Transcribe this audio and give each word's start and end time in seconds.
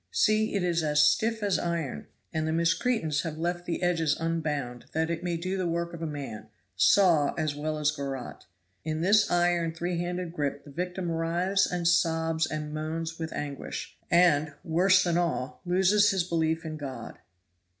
See, 0.09 0.55
it 0.55 0.63
is 0.63 0.81
as 0.81 0.99
stiff 0.99 1.43
as 1.43 1.59
iron, 1.59 2.07
and 2.33 2.47
the 2.47 2.51
miscreants 2.51 3.21
have 3.21 3.37
left 3.37 3.67
the 3.67 3.83
edges 3.83 4.17
unbound 4.19 4.85
that 4.93 5.11
it 5.11 5.23
may 5.23 5.37
do 5.37 5.57
the 5.59 5.67
work 5.67 5.93
of 5.93 6.01
a 6.01 6.07
man 6.07 6.47
saw 6.75 7.35
as 7.35 7.53
well 7.55 7.77
as 7.77 7.91
a 7.91 7.93
garotte. 7.97 8.47
In 8.83 9.01
this 9.01 9.29
iron 9.29 9.75
three 9.75 9.99
handed 9.99 10.33
gripe 10.33 10.63
the 10.63 10.71
victim 10.71 11.11
writhes 11.11 11.67
and 11.71 11.87
sobs 11.87 12.47
and 12.47 12.73
moans 12.73 13.19
with 13.19 13.31
anguish, 13.33 13.95
and, 14.09 14.53
worse 14.63 15.03
than 15.03 15.19
all, 15.19 15.61
loses 15.67 16.09
his 16.09 16.23
belief 16.23 16.65
in 16.65 16.77
God." 16.77 17.19